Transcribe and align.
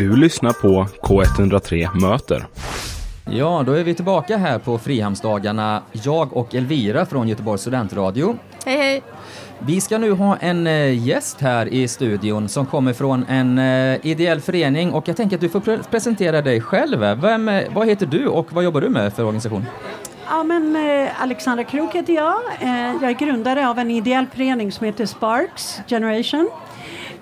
Du 0.00 0.16
lyssnar 0.16 0.52
på 0.52 0.86
K103 1.02 2.00
Möter. 2.00 2.46
Ja, 3.30 3.62
då 3.66 3.72
är 3.72 3.84
vi 3.84 3.94
tillbaka 3.94 4.36
här 4.36 4.58
på 4.58 4.78
Frihamnsdagarna, 4.78 5.82
jag 5.92 6.36
och 6.36 6.54
Elvira 6.54 7.06
från 7.06 7.28
Göteborgs 7.28 7.60
studentradio. 7.60 8.36
Hej 8.64 8.76
hej! 8.76 9.02
Vi 9.58 9.80
ska 9.80 9.98
nu 9.98 10.12
ha 10.12 10.36
en 10.36 10.66
eh, 10.66 11.06
gäst 11.06 11.40
här 11.40 11.66
i 11.66 11.88
studion 11.88 12.48
som 12.48 12.66
kommer 12.66 12.92
från 12.92 13.24
en 13.28 13.58
eh, 13.58 14.06
ideell 14.06 14.40
förening 14.40 14.92
och 14.92 15.08
jag 15.08 15.16
tänker 15.16 15.36
att 15.36 15.40
du 15.40 15.48
får 15.48 15.60
pre- 15.60 15.90
presentera 15.90 16.42
dig 16.42 16.60
själv. 16.60 17.00
Vem, 17.20 17.48
eh, 17.48 17.62
vad 17.74 17.88
heter 17.88 18.06
du 18.06 18.26
och 18.26 18.52
vad 18.52 18.64
jobbar 18.64 18.80
du 18.80 18.88
med 18.88 19.12
för 19.12 19.22
organisation? 19.22 19.66
Ja, 20.28 20.42
men 20.42 20.76
eh, 20.76 21.22
Alexandra 21.22 21.64
Krok 21.64 21.94
heter 21.94 22.12
jag. 22.12 22.36
Eh, 22.60 22.92
jag 23.02 23.10
är 23.10 23.26
grundare 23.26 23.68
av 23.68 23.78
en 23.78 23.90
ideell 23.90 24.26
förening 24.34 24.72
som 24.72 24.86
heter 24.86 25.06
Sparks 25.06 25.80
Generation. 25.88 26.50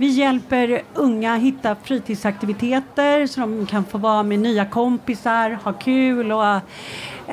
Vi 0.00 0.06
hjälper 0.06 0.82
unga 0.94 1.36
hitta 1.36 1.76
fritidsaktiviteter 1.82 3.26
så 3.26 3.40
de 3.40 3.66
kan 3.66 3.84
få 3.84 3.98
vara 3.98 4.22
med 4.22 4.38
nya 4.38 4.64
kompisar, 4.64 5.58
ha 5.64 5.72
kul 5.72 6.32
och 6.32 6.44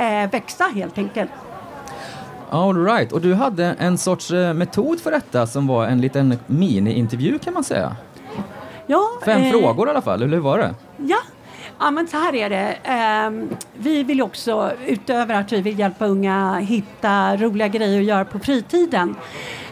eh, 0.01 0.29
växa 0.31 0.63
helt 0.75 0.97
enkelt. 0.97 1.31
All 2.49 2.85
right. 2.85 3.11
och 3.11 3.21
du 3.21 3.33
hade 3.33 3.65
en 3.79 3.97
sorts 3.97 4.31
eh, 4.31 4.53
metod 4.53 5.01
för 5.01 5.11
detta 5.11 5.47
som 5.47 5.67
var 5.67 5.85
en 5.85 6.01
liten 6.01 6.37
mini-intervju 6.47 7.39
kan 7.39 7.53
man 7.53 7.63
säga. 7.63 7.95
Ja, 8.87 9.09
Fem 9.25 9.41
eh, 9.41 9.51
frågor 9.51 9.87
i 9.87 9.91
alla 9.91 10.01
fall, 10.01 10.21
eller 10.21 10.37
hur 10.37 10.43
var 10.43 10.57
det? 10.57 10.75
Ja. 10.97 11.17
Ja, 11.79 11.91
men 11.91 12.07
så 12.07 12.17
här 12.17 12.35
är 12.35 12.49
det. 12.49 12.77
Ehm, 12.83 13.49
vi 13.73 14.03
vill 14.03 14.21
också, 14.21 14.71
utöver 14.87 15.35
att 15.35 15.51
vi 15.51 15.61
vill 15.61 15.79
hjälpa 15.79 16.05
unga 16.05 16.55
hitta 16.55 17.37
roliga 17.37 17.67
grejer 17.67 17.99
att 17.99 18.05
göra 18.05 18.25
på 18.25 18.39
fritiden, 18.39 19.15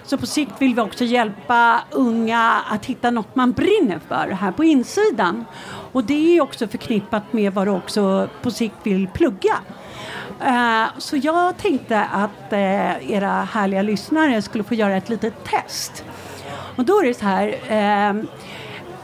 så 0.04 0.18
på 0.18 0.26
sikt 0.26 0.52
vill 0.60 0.76
vi 0.76 0.82
också 0.82 1.04
hjälpa 1.04 1.80
unga 1.92 2.62
att 2.70 2.86
hitta 2.86 3.12
något 3.12 3.36
man 3.36 3.52
brinner 3.52 4.00
för 4.08 4.28
här 4.28 4.52
på 4.52 4.64
insidan. 4.64 5.46
Och 5.92 6.04
det 6.04 6.38
är 6.38 6.42
också 6.42 6.68
förknippat 6.68 7.34
med 7.34 7.54
vad 7.54 7.68
du 7.68 7.72
också 7.72 8.30
på 8.42 8.52
sikt 8.52 8.76
vill 8.84 9.08
plugga. 9.08 9.58
Eh, 10.46 10.86
så 10.98 11.18
jag 11.18 11.58
tänkte 11.58 12.04
att 12.04 12.54
eh, 12.54 13.12
era 13.12 13.32
härliga 13.44 13.82
lyssnare 13.82 14.42
skulle 14.42 14.64
få 14.64 14.74
göra 14.74 14.98
ett 14.98 15.10
litet 15.10 15.44
test. 15.44 16.06
Och 16.76 16.86
då 16.86 17.00
är 17.00 17.06
det 17.06 17.14
så 17.14 17.26
här, 17.26 17.48
eh, 17.48 18.24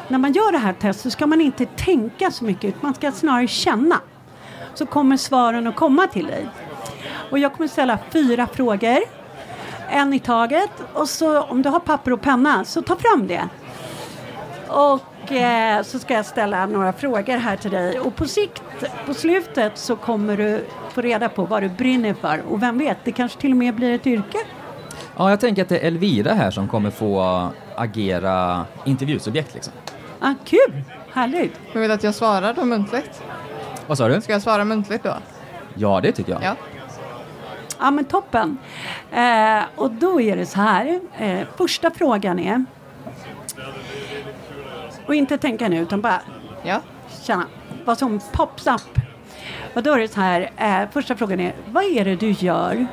när 0.08 0.18
man 0.18 0.34
gör 0.34 0.52
det 0.52 0.58
här 0.58 0.74
testet 0.74 1.14
ska 1.14 1.28
man 1.28 1.42
inte 1.42 1.66
tänka 1.66 2.32
så 2.32 2.46
mycket, 2.46 2.64
utan 2.64 2.80
man 2.82 2.94
ska 2.94 3.12
snarare 3.12 3.48
känna. 3.48 4.02
Så 4.74 4.86
kommer 4.86 5.18
svaren 5.18 5.68
att 5.68 5.76
komma 5.76 6.08
till 6.08 6.26
dig. 6.26 6.48
Och 7.32 7.40
jag 7.40 7.54
kommer 7.54 7.68
ställa 7.68 8.00
fyra 8.12 8.48
frågor, 8.48 9.19
en 9.92 10.14
i 10.14 10.20
taget. 10.20 10.72
Och 10.94 11.10
så 11.10 11.42
om 11.42 11.62
du 11.62 11.70
har 11.70 11.80
papper 11.80 12.14
och 12.14 12.22
penna, 12.22 12.66
så 12.66 12.82
ta 12.82 12.96
fram 12.96 13.28
det. 13.28 13.50
Och 14.68 15.32
eh, 15.32 15.84
så 15.84 16.00
ska 16.00 16.14
jag 16.14 16.26
ställa 16.26 16.66
några 16.66 16.94
frågor 16.94 17.38
här 17.38 17.58
till 17.58 17.72
dig. 17.72 18.00
Och 18.00 18.16
på 18.16 18.26
sikt, 18.26 18.64
på 19.06 19.14
slutet, 19.14 19.78
så 19.78 19.96
kommer 19.96 20.38
du 20.38 20.66
få 20.90 21.02
reda 21.02 21.30
på 21.30 21.46
vad 21.46 21.64
du 21.64 21.70
brinner 21.70 22.14
för. 22.14 22.42
Och 22.50 22.64
vem 22.64 22.78
vet, 22.78 22.98
det 23.04 23.12
kanske 23.12 23.42
till 23.42 23.52
och 23.52 23.58
med 23.58 23.76
blir 23.76 23.96
ett 23.96 24.08
yrke. 24.08 24.38
Ja, 25.18 25.30
jag 25.30 25.40
tänker 25.40 25.62
att 25.62 25.70
det 25.70 25.80
är 25.80 25.88
Elvira 25.88 26.34
här 26.34 26.52
som 26.52 26.68
kommer 26.68 26.90
få 26.92 27.48
agera 27.76 28.66
intervjusubjekt 28.86 29.54
liksom. 29.54 29.74
Ah, 30.20 30.34
kul! 30.46 30.82
Härligt! 31.14 31.60
Jag 31.74 31.82
vill 31.82 31.92
att 31.92 32.04
jag 32.04 32.16
svarar 32.16 32.54
då 32.54 32.66
muntligt. 32.66 33.24
Vad 33.88 33.98
sa 33.98 34.08
du? 34.08 34.22
Ska 34.22 34.34
jag 34.34 34.42
svara 34.42 34.66
muntligt 34.66 35.04
då? 35.04 35.14
Ja, 35.76 36.00
det 36.04 36.12
tycker 36.12 36.32
jag. 36.32 36.44
Ja. 36.44 36.56
Ja 37.80 37.92
men 37.92 38.06
toppen. 38.06 38.58
Eh, 39.12 39.62
och 39.76 39.92
då 39.92 40.22
är 40.22 40.36
det 40.36 40.46
så 40.46 40.62
här. 40.62 41.00
Eh, 41.18 41.40
första 41.58 41.92
frågan 41.92 42.40
är. 42.40 42.66
Och 45.06 45.16
inte 45.16 45.38
tänka 45.38 45.68
nu 45.68 45.78
utan 45.80 46.02
bara 46.02 46.22
Ja. 46.64 46.82
känna 47.24 47.46
vad 47.86 47.98
som 47.98 48.20
pops 48.34 48.68
up. 48.68 49.02
Och 49.74 49.84
då 49.84 49.94
är 49.94 50.00
det 50.00 50.08
så 50.08 50.22
här. 50.22 50.52
Eh, 50.58 50.90
första 50.92 51.16
frågan 51.16 51.40
är. 51.40 51.54
Vad 51.66 51.84
är 51.84 52.06
det 52.06 52.16
du 52.16 52.32
gör 52.32 52.88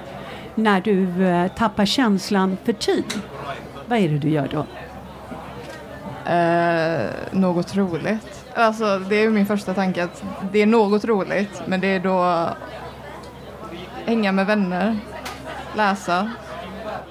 när 0.54 0.80
du 0.80 1.26
eh, 1.26 1.48
tappar 1.52 1.84
känslan 1.84 2.56
för 2.64 2.72
tid? 2.72 3.20
Vad 3.86 3.98
är 3.98 4.08
det 4.08 4.18
du 4.18 4.28
gör 4.28 4.48
då? 4.52 4.66
Eh, 6.32 7.10
något 7.30 7.76
roligt. 7.76 8.44
Alltså 8.54 8.98
det 8.98 9.16
är 9.24 9.28
min 9.30 9.46
första 9.46 9.74
tanke 9.74 10.04
att 10.04 10.24
det 10.52 10.62
är 10.62 10.66
något 10.66 11.04
roligt 11.04 11.62
men 11.66 11.80
det 11.80 11.86
är 11.86 12.00
då 12.00 12.48
hänga 14.06 14.32
med 14.32 14.46
vänner, 14.46 14.96
läsa. 15.76 16.30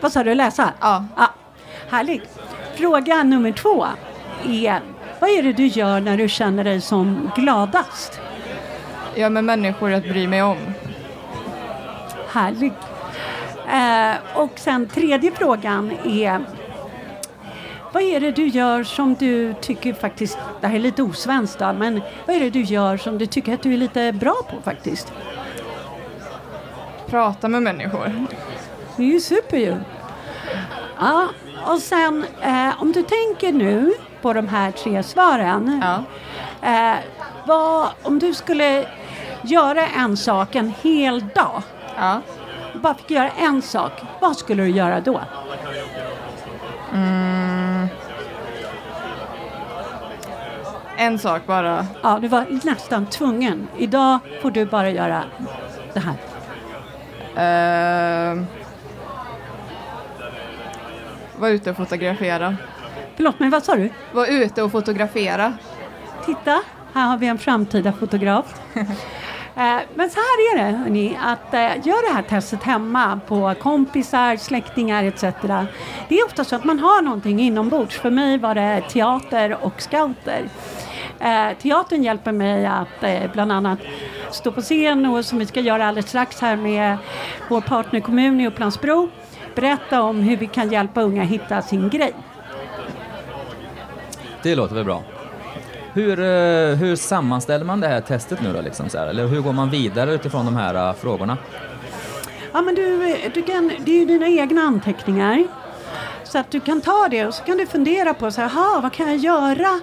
Vad 0.02 0.12
sa 0.12 0.24
du? 0.24 0.36
Läsa? 0.36 0.74
Ja. 0.82 1.06
Ja, 1.18 1.30
härligt. 1.90 2.40
Fråga 2.76 3.24
nummer 3.24 3.52
två 3.52 3.86
är. 4.46 4.82
Vad 5.20 5.30
är 5.30 5.44
det 5.44 5.54
du 5.54 5.68
gör 5.68 6.00
när 6.00 6.18
du 6.18 6.30
känner 6.30 6.64
dig 6.64 6.82
som 6.82 7.32
gladast? 7.36 8.20
Jag 9.16 9.32
med 9.32 9.44
människor 9.44 9.94
att 9.94 10.04
bry 10.04 10.28
mig 10.28 10.44
om. 10.44 10.58
Härligt. 12.32 12.74
Eh, 13.72 14.42
och 14.42 14.52
sen 14.56 14.88
tredje 14.88 15.32
frågan 15.32 15.92
är 16.06 16.46
vad 17.94 18.04
är 18.04 18.20
det 18.20 18.32
du 18.32 18.48
gör 18.48 18.84
som 18.84 19.14
du 19.14 19.54
tycker 19.62 19.94
faktiskt, 19.94 20.38
det 20.62 20.68
här 20.68 20.76
är 20.76 20.80
lite 20.80 21.04
osvenskt 21.04 21.60
då, 21.60 21.74
men 21.74 22.02
vad 22.26 22.36
är 22.36 22.40
det 22.40 22.50
du 22.50 22.62
gör 22.62 22.98
som 22.98 23.18
du 23.18 23.26
tycker 23.26 23.54
att 23.54 23.64
du 23.64 23.74
är 23.74 23.78
lite 23.78 24.12
bra 24.12 24.36
på 24.50 24.62
faktiskt? 24.64 25.14
Prata 27.08 27.48
med 27.48 27.62
människor. 27.64 28.28
Det 28.96 29.04
är 29.04 29.08
ju 29.08 29.20
super 29.20 29.58
ju. 29.58 29.76
Ja, 31.00 31.28
och 31.68 31.80
sen 31.80 32.26
eh, 32.42 32.82
om 32.82 32.92
du 32.92 33.02
tänker 33.04 33.52
nu 33.54 33.94
på 34.22 34.34
de 34.34 34.48
här 34.48 34.72
tre 34.72 35.04
svaren. 35.04 35.82
Ja. 35.84 36.04
Eh, 36.70 36.96
vad, 37.46 37.88
om 38.04 38.20
du 38.20 38.34
skulle 38.34 38.88
göra 39.42 39.88
en 39.88 40.18
sak 40.18 40.56
en 40.56 40.74
hel 40.82 41.20
dag, 41.36 41.62
Ja. 41.98 42.22
bara 42.74 42.94
fick 42.94 43.12
göra 43.12 43.30
en 43.30 43.62
sak, 43.62 43.92
vad 44.22 44.38
skulle 44.38 44.64
du 44.64 44.70
göra 44.70 45.00
då? 45.02 45.22
En 50.98 51.20
sak 51.20 51.42
bara. 51.46 51.86
Ja, 52.04 52.20
du 52.22 52.28
var 52.28 52.46
nästan 52.64 53.06
tvungen. 53.06 53.68
Idag 53.78 54.20
får 54.42 54.52
du 54.52 54.66
bara 54.66 54.90
göra 54.90 55.24
det 55.94 56.00
här. 56.00 56.14
Uh, 57.38 58.44
var 61.38 61.50
ute 61.50 61.70
och 61.72 61.78
fotografera. 61.78 62.56
Förlåt 63.16 63.40
mig, 63.40 63.50
vad 63.50 63.64
sa 63.64 63.76
du? 63.76 63.90
Var 64.14 64.28
ute 64.28 64.64
och 64.64 64.72
fotografera. 64.72 65.54
Titta, 66.26 66.62
här 66.94 67.06
har 67.08 67.18
vi 67.18 67.28
en 67.28 67.38
framtida 67.38 67.94
fotograf. 67.94 68.46
Eh, 69.58 69.80
Men 69.96 70.10
så 70.10 70.20
här 70.20 70.54
är 70.54 70.58
det, 70.58 70.78
hörni, 70.78 71.18
att 71.22 71.54
eh, 71.54 71.88
gör 71.88 72.10
det 72.10 72.16
här 72.16 72.22
testet 72.22 72.64
hemma 72.64 73.20
på 73.28 73.54
kompisar, 73.62 74.38
släktingar 74.38 75.04
etc. 75.04 75.22
Det 76.10 76.20
är 76.20 76.26
ofta 76.26 76.44
så 76.44 76.56
att 76.56 76.64
man 76.64 76.80
har 76.80 77.02
någonting 77.02 77.40
inombords. 77.40 78.00
För 78.00 78.10
mig 78.10 78.38
var 78.38 78.56
det 78.56 78.82
teater 78.90 79.58
och 79.62 79.82
scouter. 79.82 80.50
Eh, 81.20 81.58
teatern 81.62 82.04
hjälper 82.04 82.32
mig 82.32 82.66
att 82.66 83.04
eh, 83.04 83.32
bland 83.34 83.52
annat 83.52 83.80
stå 84.36 84.52
på 84.52 84.62
scen 84.62 85.06
och 85.06 85.26
som 85.26 85.40
vi 85.40 85.46
ska 85.46 85.60
göra 85.60 85.88
alldeles 85.88 86.10
strax 86.10 86.42
här 86.42 86.56
med 86.56 86.98
vår 87.50 87.62
partnerkommun 87.62 88.42
i 88.42 88.48
Upplandsbro. 88.48 89.10
Berätta 89.56 90.02
om 90.02 90.20
hur 90.20 90.38
vi 90.38 90.48
kan 90.48 90.72
hjälpa 90.72 91.02
unga 91.02 91.24
hitta 91.24 91.62
sin 91.62 91.90
grej. 91.90 92.14
Det 94.44 94.56
låter 94.56 94.76
väl 94.76 94.86
bra. 94.86 95.04
Hur, 95.94 96.20
eh, 96.20 96.76
hur 96.76 96.96
sammanställer 96.96 97.66
man 97.66 97.80
det 97.80 97.88
här 97.88 98.02
testet 98.02 98.42
nu 98.42 98.54
då? 98.54 98.62
Liksom 98.62 98.90
så 98.90 98.98
här? 98.98 99.08
Eller 99.08 99.28
hur 99.28 99.42
går 99.42 99.54
man 99.54 99.70
vidare 99.70 100.14
utifrån 100.14 100.46
de 100.46 100.56
här 100.56 100.90
eh, 100.90 100.94
frågorna? 100.94 101.38
Ja, 102.54 102.62
men 102.62 102.76
du, 102.76 103.16
du 103.34 103.42
kan, 103.42 103.72
det 103.80 103.92
är 103.92 104.00
ju 104.00 104.06
dina 104.06 104.28
egna 104.28 104.62
anteckningar. 104.62 105.48
Så 106.36 106.40
att 106.40 106.52
du 106.52 106.60
kan 106.60 106.82
ta 106.82 107.08
det 107.12 107.26
och 107.26 107.34
så 107.34 107.44
kan 107.44 107.58
du 107.58 107.66
fundera 107.66 108.14
på 108.14 108.32
så 108.32 108.42
här, 108.42 108.82
vad 108.82 108.94
kan 108.94 109.08
jag 109.08 109.18
göra 109.18 109.80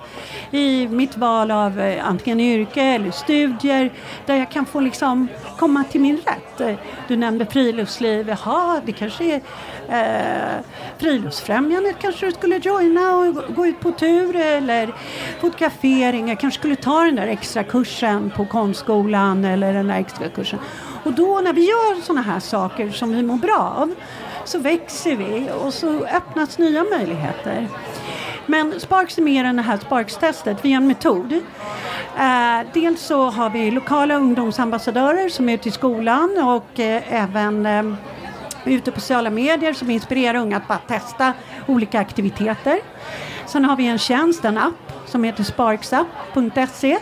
i 0.50 0.88
mitt 0.88 1.16
val 1.16 1.50
av 1.50 1.80
eh, 1.80 2.08
antingen 2.08 2.40
yrke 2.40 2.82
eller 2.82 3.10
studier 3.10 3.92
där 4.26 4.36
jag 4.36 4.50
kan 4.50 4.66
få 4.66 4.80
liksom 4.80 5.28
komma 5.58 5.84
till 5.84 6.00
min 6.00 6.16
rätt. 6.16 6.60
Eh, 6.60 6.74
du 7.08 7.16
nämnde 7.16 7.46
friluftsliv, 7.46 8.28
jaha 8.28 8.80
det 8.84 8.92
kanske 8.92 9.24
är 9.24 9.40
eh, 9.88 10.64
Friluftsfrämjandet 10.98 11.96
kanske 11.98 12.26
du 12.26 12.32
skulle 12.32 12.56
joina 12.56 13.16
och 13.16 13.54
gå 13.54 13.66
ut 13.66 13.80
på 13.80 13.92
tur 13.92 14.36
eller 14.36 14.94
fotografering. 15.40 16.28
Jag 16.28 16.40
kanske 16.40 16.58
skulle 16.58 16.76
ta 16.76 17.00
den 17.00 17.16
där 17.16 17.26
extra 17.26 17.64
kursen 17.64 18.32
på 18.36 18.46
konstskolan 18.46 19.44
eller 19.44 19.72
den 19.72 19.86
där 19.86 20.00
extra 20.00 20.28
kursen. 20.28 20.58
Och 21.04 21.12
då 21.12 21.40
när 21.40 21.52
vi 21.52 21.68
gör 21.68 22.02
sådana 22.02 22.22
här 22.22 22.40
saker 22.40 22.90
som 22.90 23.12
vi 23.12 23.22
mår 23.22 23.36
bra 23.36 23.74
av 23.78 23.94
så 24.44 24.58
växer 24.58 25.16
vi 25.16 25.50
och 25.64 25.74
så 25.74 26.04
öppnas 26.04 26.58
nya 26.58 26.84
möjligheter. 26.84 27.68
Men 28.46 28.80
Sparks 28.80 29.18
är 29.18 29.22
mer 29.22 29.44
än 29.44 29.56
det 29.56 29.62
här 29.62 29.76
Sparks-testet. 29.76 30.56
Vi 30.62 30.72
är 30.72 30.76
en 30.76 30.86
metod. 30.86 31.32
Eh, 32.18 32.60
dels 32.72 33.02
så 33.02 33.30
har 33.30 33.50
vi 33.50 33.70
lokala 33.70 34.14
ungdomsambassadörer 34.14 35.28
som 35.28 35.48
är 35.48 35.54
ute 35.54 35.68
i 35.68 35.72
skolan 35.72 36.38
och 36.42 36.80
eh, 36.80 37.22
även 37.22 37.66
eh, 37.66 37.94
ute 38.64 38.92
på 38.92 39.00
sociala 39.00 39.30
medier 39.30 39.72
som 39.72 39.90
inspirerar 39.90 40.38
unga 40.38 40.56
att 40.56 40.68
bara 40.68 40.78
testa 40.78 41.32
olika 41.66 42.00
aktiviteter. 42.00 42.80
Sen 43.46 43.64
har 43.64 43.76
vi 43.76 43.86
en 43.86 43.98
tjänst, 43.98 44.44
en 44.44 44.58
app 44.58 44.92
som 45.06 45.24
heter 45.24 45.44
Sparksapp.se 45.44 46.98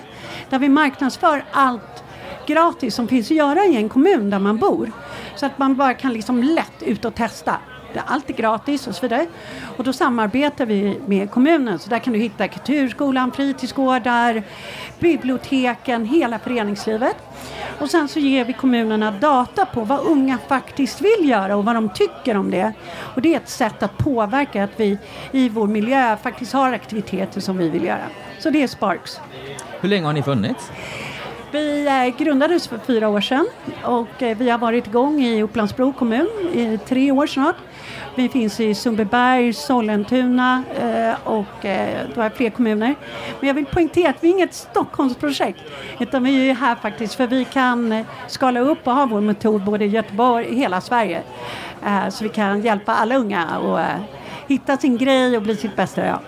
där 0.50 0.58
vi 0.58 0.68
marknadsför 0.68 1.44
allt 1.52 2.04
gratis 2.46 2.94
som 2.94 3.08
finns 3.08 3.30
att 3.30 3.36
göra 3.36 3.64
i 3.64 3.76
en 3.76 3.88
kommun 3.88 4.30
där 4.30 4.38
man 4.38 4.58
bor. 4.58 4.92
Så 5.36 5.46
att 5.46 5.58
man 5.58 5.76
bara 5.76 5.94
kan 5.94 6.12
liksom 6.12 6.42
lätt 6.42 6.82
ut 6.82 7.04
och 7.04 7.14
testa. 7.14 7.56
Allt 8.06 8.30
är 8.30 8.34
gratis 8.34 8.86
och 8.86 8.94
så 8.94 9.02
vidare. 9.02 9.26
Och 9.76 9.84
då 9.84 9.92
samarbetar 9.92 10.66
vi 10.66 11.00
med 11.06 11.30
kommunen. 11.30 11.78
Så 11.78 11.90
där 11.90 11.98
kan 11.98 12.12
du 12.12 12.18
hitta 12.18 12.48
kulturskolan, 12.48 13.32
fritidsgårdar, 13.32 14.42
biblioteken, 14.98 16.04
hela 16.04 16.38
föreningslivet. 16.38 17.16
Och 17.78 17.90
sen 17.90 18.08
så 18.08 18.18
ger 18.18 18.44
vi 18.44 18.52
kommunerna 18.52 19.10
data 19.10 19.66
på 19.66 19.80
vad 19.80 20.00
unga 20.00 20.38
faktiskt 20.48 21.00
vill 21.00 21.28
göra 21.28 21.56
och 21.56 21.64
vad 21.64 21.74
de 21.74 21.88
tycker 21.88 22.36
om 22.36 22.50
det. 22.50 22.72
Och 23.14 23.22
det 23.22 23.34
är 23.34 23.36
ett 23.36 23.48
sätt 23.48 23.82
att 23.82 23.98
påverka 23.98 24.64
att 24.64 24.80
vi 24.80 24.98
i 25.32 25.48
vår 25.48 25.66
miljö 25.66 26.16
faktiskt 26.16 26.52
har 26.52 26.72
aktiviteter 26.72 27.40
som 27.40 27.58
vi 27.58 27.68
vill 27.68 27.84
göra. 27.84 28.04
Så 28.38 28.50
det 28.50 28.62
är 28.62 28.68
Sparks. 28.68 29.20
Hur 29.80 29.88
länge 29.88 30.06
har 30.06 30.12
ni 30.12 30.22
funnits? 30.22 30.70
Vi 31.52 31.86
eh, 31.86 32.16
grundades 32.18 32.68
för 32.68 32.78
fyra 32.78 33.08
år 33.08 33.20
sedan 33.20 33.46
och 33.84 34.22
eh, 34.22 34.36
vi 34.36 34.50
har 34.50 34.58
varit 34.58 34.86
igång 34.86 35.20
i 35.20 35.42
Upplandsbro 35.42 35.92
kommun 35.92 36.28
i 36.52 36.78
tre 36.86 37.10
år 37.10 37.26
snart. 37.26 37.56
Vi 38.14 38.28
finns 38.28 38.60
i 38.60 38.74
Sundbyberg, 38.74 39.52
Sollentuna 39.52 40.62
eh, 40.80 41.28
och 41.28 41.46
det 41.62 42.16
var 42.16 42.30
fler 42.30 42.50
kommuner. 42.50 42.94
Men 43.40 43.46
jag 43.46 43.54
vill 43.54 43.66
poängtera 43.66 44.10
att 44.10 44.16
vi 44.20 44.28
är 44.28 44.32
inget 44.32 44.54
Stockholmsprojekt 44.54 45.60
utan 45.98 46.24
vi 46.24 46.50
är 46.50 46.54
här 46.54 46.74
faktiskt 46.74 47.14
för 47.14 47.26
vi 47.26 47.44
kan 47.44 48.04
skala 48.28 48.60
upp 48.60 48.86
och 48.86 48.94
ha 48.94 49.06
vår 49.06 49.20
metod 49.20 49.64
både 49.64 49.84
i 49.84 49.88
Göteborg 49.88 50.46
och 50.48 50.54
hela 50.54 50.80
Sverige. 50.80 51.22
Så 52.10 52.24
vi 52.24 52.30
kan 52.30 52.60
hjälpa 52.60 52.94
alla 52.94 53.16
unga 53.16 53.46
att 53.46 54.00
hitta 54.48 54.76
sin 54.76 54.96
grej 54.96 55.36
och 55.36 55.42
bli 55.42 55.56
sitt 55.56 55.76
bästa 55.76 56.06
jag. 56.06 56.18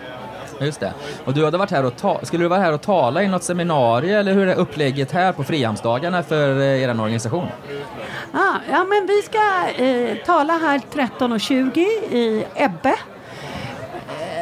Just 0.65 0.81
det. 0.81 0.93
Och 1.25 1.35
du 1.35 1.45
hade 1.45 1.59
varit 1.59 1.71
här 1.71 1.85
och 1.85 1.97
ta- 1.97 2.21
skulle 2.25 2.45
du 2.45 2.49
vara 2.49 2.61
här 2.61 2.73
och 2.73 2.83
tala 2.83 3.23
i 3.23 3.29
något 3.29 3.43
seminarium 3.43 4.17
eller 4.21 4.33
hur 4.33 4.49
är 4.49 4.55
upplägget 4.55 5.13
här 5.13 5.33
på 5.33 5.45
Frihamnsdagarna 5.45 6.23
för 6.23 6.59
eh, 6.61 6.83
er 6.83 6.91
organisation? 6.91 7.47
Ah, 8.33 8.55
ja, 8.71 8.85
men 8.85 9.07
vi 9.07 9.23
ska 9.23 9.83
eh, 9.85 10.17
tala 10.27 10.53
här 10.53 10.81
13.20 10.93 11.79
i 12.11 12.45
Ebbe. 12.55 12.95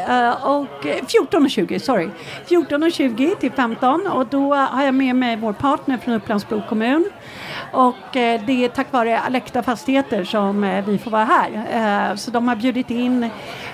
Eh, 0.08 0.46
och 0.46 0.86
eh, 0.86 0.96
14.20, 1.04 1.78
sorry. 1.78 2.08
14.20 2.48 3.36
till 3.36 3.52
15 3.52 4.06
och 4.06 4.26
då 4.26 4.54
har 4.54 4.84
jag 4.84 4.94
med 4.94 5.16
mig 5.16 5.36
vår 5.36 5.52
partner 5.52 5.98
från 6.04 6.14
Upplands-Bro 6.14 6.62
kommun. 6.68 7.10
Och 7.72 8.16
eh, 8.16 8.40
det 8.46 8.64
är 8.64 8.68
tack 8.68 8.92
vare 8.92 9.20
Alekta 9.20 9.62
Fastigheter 9.62 10.24
som 10.24 10.64
eh, 10.64 10.84
vi 10.84 10.98
får 10.98 11.10
vara 11.10 11.24
här. 11.24 11.50
Eh, 12.10 12.16
så 12.16 12.30
de 12.30 12.48
har 12.48 12.56
bjudit 12.56 12.90
in 12.90 13.30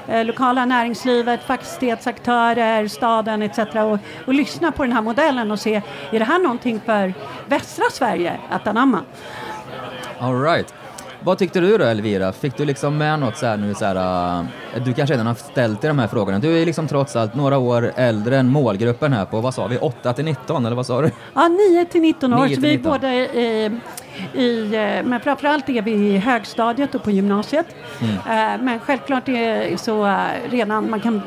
eh, 0.09 0.25
lokala 0.25 0.65
näringslivet, 0.65 1.43
fastighetsaktörer, 1.43 2.89
staden 2.89 3.43
etc. 3.43 3.59
Och, 3.59 3.99
och 4.27 4.35
lyssna 4.35 4.73
på 4.73 4.83
den 4.83 4.93
här 4.93 5.03
modellen 5.03 5.51
och 5.51 5.61
se, 5.61 5.83
är 6.11 6.19
det 6.19 6.25
här 6.25 6.39
någonting 6.39 6.81
för 6.81 7.15
västra 7.47 7.85
Sverige 7.93 8.41
att 8.51 8.67
anamma? 8.67 9.01
All 10.21 10.43
right. 10.43 10.75
Vad 11.25 11.39
tyckte 11.39 11.61
du 11.61 11.79
då 11.79 11.85
Elvira? 11.85 12.33
Fick 12.33 12.57
du 12.57 12.65
liksom 12.65 12.99
med 12.99 13.19
något 13.19 13.37
så 13.37 13.47
här 13.47 13.57
nu 13.57 13.75
så 13.75 13.85
här, 13.85 14.41
uh, 14.41 14.47
du 14.85 14.93
kanske 14.93 15.15
redan 15.15 15.27
har 15.27 15.35
ställt 15.35 15.81
dig 15.81 15.89
de 15.89 15.99
här 15.99 16.09
frågorna. 16.09 16.39
Du 16.39 16.63
är 16.63 16.67
liksom 16.67 16.89
trots 16.89 17.17
allt 17.17 17.35
några 17.35 17.59
år 17.59 17.93
äldre 17.97 18.39
än 18.39 18.49
målgruppen 18.49 19.13
här 19.13 19.25
på, 19.25 19.41
vad 19.41 19.55
sa 19.55 19.67
vi, 19.67 19.79
8 19.79 20.13
till 20.13 20.25
19 20.25 20.67
eller 20.67 20.77
vad 20.77 20.87
sa 20.87 21.01
du? 21.01 21.11
Ja, 21.35 21.49
9 21.49 21.85
till 21.85 22.01
19 22.01 22.35
år. 22.35 22.47
9 22.47 22.55
Så 22.55 22.61
vi 22.61 22.69
är 22.69 22.77
19. 22.77 22.93
både 22.93 23.09
i, 24.35 24.75
eh, 24.75 25.03
men 25.05 25.21
framförallt 25.21 25.69
är 25.69 25.83
vi 25.83 25.91
i 25.93 26.19
högstadiet 26.19 26.95
och 26.95 27.03
på 27.03 27.11
gymnasiet. 27.11 27.67
Mm. 28.01 28.15
Eh, 28.15 28.63
Men 28.65 28.81
självklart 28.81 29.29
är 29.29 29.77
så 29.77 30.07
eh, 30.07 30.17
redan, 30.51 30.91
man 30.91 31.01
kan, 31.01 31.23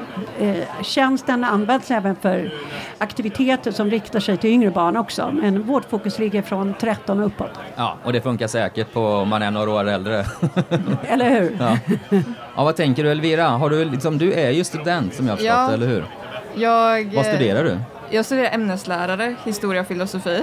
tjänsten 0.84 1.44
används 1.44 1.92
även 1.92 2.16
för 2.16 2.52
aktiviteter 2.98 3.72
som 3.72 3.90
riktar 3.92 4.20
sig 4.20 4.38
till 4.38 4.50
yngre 4.50 4.72
barn 4.72 4.98
också. 4.98 5.32
Men 5.34 5.64
vårt 5.64 5.90
fokus 5.90 6.20
ligger 6.20 6.42
från 6.42 6.74
13 6.80 7.20
och 7.20 7.26
uppåt. 7.26 7.52
Ja, 7.76 7.98
och 8.04 8.14
det 8.14 8.22
funkar 8.22 8.48
säkert 8.48 8.94
på 8.94 9.02
om 9.06 9.30
man 9.30 9.42
är 9.42 9.52
några 9.52 9.72
år 9.72 9.90
äldre. 9.90 10.26
Eller 11.08 11.30
hur? 11.30 11.58
ja. 11.60 11.78
ja, 12.56 12.64
vad 12.64 12.76
tänker 12.76 13.04
du 13.04 13.12
Elvira? 13.12 13.48
Har 13.48 13.70
du, 13.70 13.86
liksom, 13.86 14.18
du 14.18 14.34
är 14.34 14.52
ju 14.52 14.64
student 14.64 15.14
som 15.14 15.26
jag 15.26 15.32
har 15.32 15.38
förstått 15.38 15.56
Ja. 15.56 15.72
eller 15.74 15.88
hur? 15.88 16.06
Jag, 16.56 17.16
Vad 17.16 17.26
studerar 17.26 17.64
du? 17.64 17.78
Jag 18.10 18.26
studerar 18.26 18.50
ämneslärare, 18.54 19.36
historia 19.46 19.82
och 19.82 19.88
filosofi. 19.88 20.42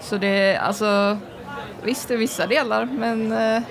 Så 0.00 0.16
det 0.16 0.26
är 0.26 0.58
alltså, 0.58 1.18
visst 1.82 2.10
är 2.10 2.16
vissa 2.16 2.46
delar, 2.46 2.84
men 2.84 3.32
eh, 3.32 3.62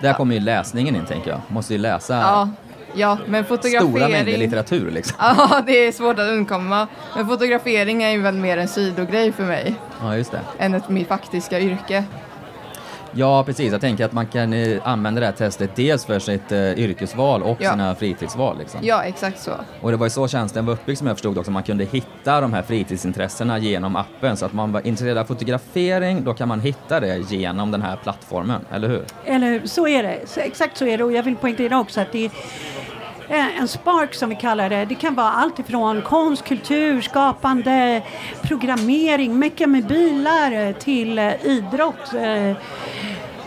Där 0.00 0.12
kommer 0.12 0.34
ju 0.34 0.40
läsningen 0.40 0.96
in 0.96 1.04
tänker 1.06 1.30
jag. 1.30 1.40
Måste 1.48 1.72
ju 1.72 1.78
läsa 1.78 2.14
ja, 2.14 2.48
ja, 2.94 3.18
men 3.26 3.44
fotografering. 3.44 3.90
stora 3.92 4.08
mängder 4.08 4.36
litteratur 4.38 4.90
liksom. 4.90 5.16
Ja, 5.38 5.62
det 5.66 5.72
är 5.86 5.92
svårt 5.92 6.18
att 6.18 6.28
undkomma. 6.30 6.88
Men 7.16 7.26
fotografering 7.26 8.02
är 8.02 8.10
ju 8.10 8.20
väl 8.20 8.34
mer 8.34 8.58
en 8.58 8.68
sidogrej 8.68 9.32
för 9.32 9.44
mig 9.44 9.74
Ja, 10.02 10.16
just 10.16 10.30
det. 10.32 10.40
än 10.58 10.74
ett 10.74 10.88
mitt 10.88 11.08
faktiska 11.08 11.60
yrke. 11.60 12.04
Ja, 13.16 13.44
precis. 13.44 13.72
Jag 13.72 13.80
tänker 13.80 14.04
att 14.04 14.12
man 14.12 14.26
kan 14.26 14.52
eh, 14.52 14.78
använda 14.88 15.20
det 15.20 15.26
här 15.26 15.32
testet 15.32 15.76
dels 15.76 16.04
för 16.04 16.18
sitt 16.18 16.52
eh, 16.52 16.58
yrkesval 16.78 17.42
och 17.42 17.56
Ja. 17.60 17.70
sina 17.70 17.94
fritidsval. 17.94 18.58
Liksom. 18.58 18.80
Ja, 18.82 19.02
exakt 19.02 19.40
så. 19.40 19.50
Och 19.80 19.90
det 19.90 19.96
var 19.96 20.06
ju 20.06 20.10
så 20.10 20.28
tjänsten 20.28 20.66
var 20.66 20.72
uppbyggd 20.72 20.98
som 20.98 21.06
jag 21.06 21.16
förstod 21.16 21.38
också. 21.38 21.50
Man 21.50 21.62
kunde 21.62 21.84
hitta 21.84 22.40
de 22.40 22.52
här 22.52 22.62
fritidsintressena 22.62 23.58
genom 23.58 23.96
appen. 23.96 24.36
Så 24.36 24.46
att 24.46 24.52
man 24.52 24.72
var 24.72 24.86
intresserad 24.86 25.18
av 25.18 25.24
fotografering, 25.24 26.24
då 26.24 26.34
kan 26.34 26.48
man 26.48 26.60
hitta 26.60 27.00
det 27.00 27.18
genom 27.32 27.70
den 27.70 27.82
här 27.82 27.96
plattformen, 28.02 28.60
eller 28.72 28.88
hur? 28.88 29.04
Eller? 29.24 29.60
Så 29.64 29.88
är 29.88 30.02
det. 30.02 30.18
Så, 30.26 30.40
exakt 30.40 30.76
så 30.76 30.86
är 30.86 30.98
det. 30.98 31.04
Och 31.04 31.12
jag 31.12 31.22
vill 31.22 31.36
poängtera 31.36 31.78
också 31.80 32.00
att 32.00 32.12
det 32.12 32.24
är 32.24 32.30
eh, 33.28 33.58
en 33.60 33.68
spark 33.68 34.14
som 34.14 34.28
vi 34.28 34.34
kallar 34.36 34.70
det. 34.70 34.84
Det 34.84 34.94
kan 34.94 35.14
vara 35.14 35.30
allt 35.30 35.58
ifrån 35.58 36.02
konst, 36.02 36.44
kultur, 36.44 37.00
skapande, 37.00 38.02
programmering, 38.42 39.38
mecka 39.38 39.66
med 39.66 39.86
bilar 39.86 40.52
eh, 40.52 40.72
till 40.74 41.18
eh, 41.18 41.46
idrott. 41.46 42.14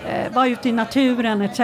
Eh, 0.07 0.25
eh, 0.25 0.31
Vara 0.31 0.48
ute 0.48 0.69
i 0.69 0.71
naturen 0.71 1.42
etc. 1.42 1.59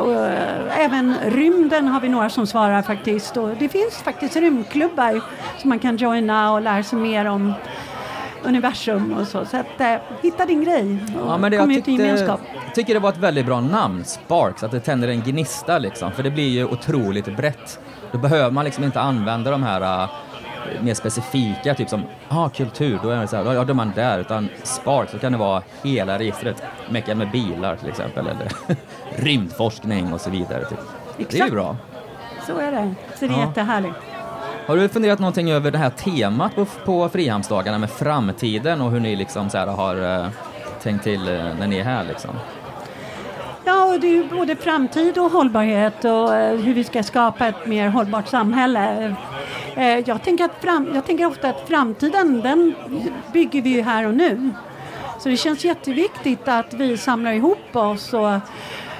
Och, 0.00 0.14
eh, 0.14 0.84
även 0.84 1.14
rymden 1.24 1.88
har 1.88 2.00
vi 2.00 2.08
några 2.08 2.28
som 2.28 2.46
svarar 2.46 2.82
faktiskt. 2.82 3.36
Och 3.36 3.50
det 3.58 3.68
finns 3.68 3.94
faktiskt 3.94 4.36
rymdklubbar 4.36 5.20
som 5.58 5.68
man 5.68 5.78
kan 5.78 5.96
joina 5.96 6.52
och 6.52 6.62
lära 6.62 6.82
sig 6.82 6.98
mer 6.98 7.24
om 7.24 7.52
universum 8.42 9.12
och 9.12 9.26
så. 9.26 9.44
Så 9.44 9.56
att, 9.56 9.80
eh, 9.80 9.96
hitta 10.22 10.46
din 10.46 10.64
grej 10.64 10.98
och 11.20 11.30
Ja, 11.30 11.38
men 11.38 11.50
det, 11.50 11.58
kom 11.58 11.70
jag 11.70 11.78
ut 11.78 11.88
i 11.88 11.92
gemenskap. 11.92 12.40
tyckte, 12.40 12.74
tycker 12.74 12.94
det 12.94 13.00
var 13.00 13.08
ett 13.08 13.18
väldigt 13.18 13.46
bra 13.46 13.60
namn, 13.60 14.04
Sparks, 14.04 14.62
att 14.62 14.70
det 14.70 14.80
tänder 14.80 15.08
en 15.08 15.20
gnista 15.20 15.78
liksom. 15.78 16.12
För 16.12 16.22
det 16.22 16.30
blir 16.30 16.48
ju 16.48 16.64
otroligt 16.64 17.36
brett. 17.36 17.78
Då 18.12 18.18
behöver 18.18 18.50
man 18.50 18.64
liksom 18.64 18.84
inte 18.84 19.00
använda 19.00 19.50
de 19.50 19.62
här 19.62 20.02
äh, 20.02 20.10
mer 20.82 20.94
specifika, 20.94 21.74
typ 21.74 21.88
som 21.88 22.02
ah, 22.28 22.48
kultur, 22.48 22.98
då 23.02 23.08
är 23.10 23.20
det 23.20 23.28
så 23.28 23.36
här, 23.36 23.54
ja 23.54 23.64
då 23.64 23.72
är 23.72 23.74
man 23.74 23.92
där. 23.94 24.18
Utan 24.18 24.48
Sparks, 24.62 25.12
så 25.12 25.18
kan 25.18 25.32
det 25.32 25.38
vara 25.38 25.62
hela 25.82 26.18
registret. 26.18 26.62
Mecka 26.90 27.14
med 27.14 27.30
bilar 27.30 27.76
till 27.76 27.88
exempel, 27.88 28.26
eller 28.26 28.48
rymdforskning 29.16 30.12
och 30.12 30.20
så 30.20 30.30
vidare. 30.30 30.64
Typ. 30.64 30.78
Det 31.16 31.22
är 31.22 31.26
ju 31.32 31.36
Exakt. 31.36 31.52
bra. 31.52 31.76
Så 32.46 32.58
är 32.58 32.72
det. 32.72 32.94
Så 33.18 33.26
det 33.26 33.32
är 33.34 33.38
Ja. 33.38 33.46
jättehärligt. 33.46 33.94
Har 34.66 34.76
du 34.76 34.88
funderat 34.88 35.18
någonting 35.18 35.50
över 35.50 35.70
det 35.70 35.78
här 35.78 35.90
temat 35.90 36.54
på, 36.54 36.64
på 36.84 37.08
Frihamnsdagarna 37.08 37.78
med 37.78 37.90
framtiden 37.90 38.80
och 38.80 38.90
hur 38.90 39.00
ni 39.00 39.16
liksom 39.16 39.50
så 39.50 39.58
här 39.58 39.66
har 39.66 40.20
äh, 40.20 40.26
tänkt 40.82 41.04
till 41.04 41.28
äh, 41.28 41.44
när 41.58 41.66
ni 41.66 41.78
är 41.78 41.84
här 41.84 42.04
liksom? 42.04 42.30
Ja, 43.64 43.84
och 43.84 44.00
det 44.00 44.06
är 44.06 44.10
ju 44.12 44.28
både 44.28 44.56
framtid 44.56 45.18
och 45.18 45.30
hållbarhet 45.30 46.04
och 46.04 46.34
eh, 46.34 46.56
hur 46.56 46.74
vi 46.74 46.84
ska 46.84 47.02
skapa 47.02 47.46
ett 47.46 47.66
mer 47.66 47.88
hållbart 47.88 48.28
samhälle. 48.28 49.14
Eh, 49.76 49.98
jag, 49.98 50.22
tänker 50.22 50.44
att 50.44 50.62
fram, 50.62 50.94
jag 50.94 51.06
tänker 51.06 51.26
ofta 51.26 51.48
att 51.48 51.68
framtiden, 51.68 52.40
den 52.40 52.74
bygger 53.32 53.62
vi 53.62 53.70
ju 53.70 53.82
här 53.82 54.06
och 54.06 54.14
nu. 54.14 54.50
Så 55.18 55.28
det 55.28 55.36
känns 55.36 55.64
jätteviktigt 55.64 56.48
att 56.48 56.74
vi 56.74 56.96
samlar 56.96 57.32
ihop 57.32 57.76
oss 57.76 58.14
och 58.14 58.38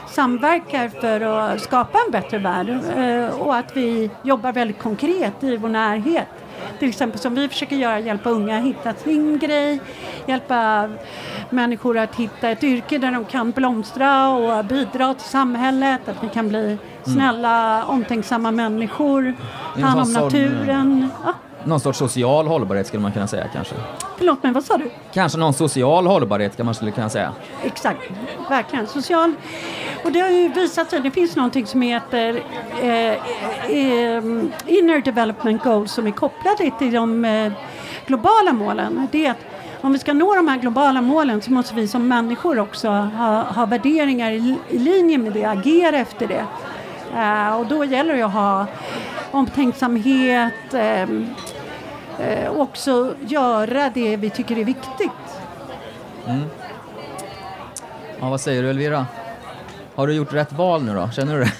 samverkar 0.08 0.88
för 0.88 1.20
att 1.20 1.60
skapa 1.60 1.98
en 2.06 2.12
bättre 2.12 2.38
värld 2.38 2.68
eh, 2.96 3.40
och 3.40 3.56
att 3.56 3.76
vi 3.76 4.10
jobbar 4.22 4.52
väldigt 4.52 4.78
konkret 4.78 5.44
i 5.44 5.56
vår 5.56 5.68
närhet. 5.68 6.45
Till 6.78 6.88
exempel 6.88 7.20
som 7.20 7.34
vi 7.34 7.48
försöker 7.48 7.76
göra, 7.76 8.00
hjälpa 8.00 8.30
unga 8.30 8.58
att 8.58 8.64
hitta 8.64 8.94
sin 8.94 9.38
grej, 9.38 9.80
hjälpa 10.26 10.88
människor 11.50 11.98
att 11.98 12.16
hitta 12.16 12.48
ett 12.50 12.64
yrke 12.64 12.98
där 12.98 13.12
de 13.12 13.24
kan 13.24 13.50
blomstra 13.50 14.28
och 14.28 14.64
bidra 14.64 15.14
till 15.14 15.28
samhället, 15.28 16.08
att 16.08 16.24
vi 16.24 16.28
kan 16.28 16.48
bli 16.48 16.78
snälla, 17.04 17.84
omtänksamma 17.84 18.50
människor, 18.50 19.34
ta 19.74 19.86
hand 19.86 20.00
om 20.00 20.12
naturen. 20.12 21.08
Ja, 21.24 21.34
Någon 21.66 21.80
sorts 21.80 21.98
social 21.98 22.46
hållbarhet 22.46 22.86
skulle 22.86 23.02
man 23.02 23.12
kunna 23.12 23.26
säga 23.26 23.48
kanske. 23.52 23.74
förlåt 24.18 24.42
mig, 24.42 24.52
vad 24.52 24.64
sa 24.64 24.76
du? 24.76 24.90
Kanske 25.12 25.38
någon 25.38 25.54
social 25.54 26.06
hållbarhet 26.06 26.56
kan 26.56 26.66
man 26.66 26.74
skulle 26.74 26.90
kunna 26.90 27.10
säga. 27.10 27.32
Exakt, 27.64 28.00
verkligen. 28.50 28.86
Social. 28.86 29.32
Och 30.04 30.12
det 30.12 30.20
har 30.20 30.28
ju 30.28 30.48
visat 30.48 30.90
sig, 30.90 31.00
det 31.00 31.10
finns 31.10 31.36
någonting 31.36 31.66
som 31.66 31.82
heter 31.82 32.42
eh, 32.82 32.88
eh, 32.88 34.24
Inner 34.66 35.00
Development 35.00 35.62
Goals 35.62 35.92
som 35.92 36.06
är 36.06 36.10
kopplade 36.10 36.70
till 36.78 36.92
de 36.92 37.24
eh, 37.24 37.52
globala 38.06 38.52
målen. 38.52 39.08
Det 39.12 39.26
är 39.26 39.30
att 39.30 39.46
om 39.80 39.92
vi 39.92 39.98
ska 39.98 40.12
nå 40.12 40.34
de 40.34 40.48
här 40.48 40.58
globala 40.58 41.02
målen 41.02 41.42
så 41.42 41.52
måste 41.52 41.74
vi 41.74 41.88
som 41.88 42.08
människor 42.08 42.58
också 42.58 42.88
ha, 42.88 43.42
ha 43.42 43.66
värderingar 43.66 44.30
i, 44.30 44.56
i 44.68 44.78
linje 44.78 45.18
med 45.18 45.32
det, 45.32 45.44
agera 45.44 45.96
efter 45.96 46.26
det. 46.26 46.44
Eh, 47.16 47.56
och 47.60 47.66
då 47.66 47.84
gäller 47.84 48.16
det 48.16 48.22
att 48.22 48.32
ha 48.32 48.66
omtänksamhet, 49.30 50.74
eh, 50.74 51.08
eh, 52.20 52.48
och 52.48 52.60
också 52.60 53.14
göra 53.20 53.90
det 53.94 54.16
vi 54.16 54.30
tycker 54.30 54.58
är 54.58 54.64
viktigt. 54.64 55.10
Ja, 58.20 58.30
vad 58.30 58.40
säger 58.40 58.62
du 58.62 58.70
Elvira? 58.70 59.06
Har 59.94 60.06
du 60.06 60.12
gjort 60.14 60.32
rätt 60.32 60.52
val 60.52 60.84
nu 60.84 60.94
då? 60.94 61.10
Känner 61.10 61.38
du 61.38 61.40
det? 61.44 61.52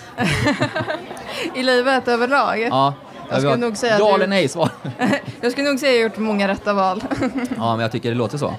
I 1.55 1.63
livet 1.63 2.09
överlag? 2.09 2.69
Ja. 2.71 2.95
Jag 3.31 3.39
skulle 3.39 3.57
nog 3.57 3.77
säga 3.77 3.99
Ja 3.99 4.15
eller 4.15 4.27
nej 4.27 4.49
svar. 4.49 4.71
Jag 5.41 5.53
skulle 5.53 5.69
nog 5.69 5.79
säga 5.79 5.91
att 5.91 5.97
jag 5.97 6.03
har 6.03 6.09
gjort 6.09 6.19
många 6.19 6.49
rätta 6.49 6.73
val. 6.73 7.03
Ja, 7.57 7.71
men 7.77 7.81
jag 7.81 7.93
tycker 7.93 8.09
det 8.09 8.15
låter 8.15 8.39
så. 8.39 8.55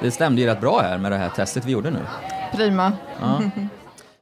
Det 0.00 0.10
stämde 0.10 0.42
ju 0.42 0.46
rätt 0.48 0.60
bra 0.60 0.80
här 0.80 0.98
med 0.98 1.12
det 1.12 1.18
här 1.18 1.28
testet 1.28 1.64
vi 1.64 1.72
gjorde 1.72 1.90
nu. 1.90 1.98
Prima. 2.52 2.92
Ja. 3.20 3.40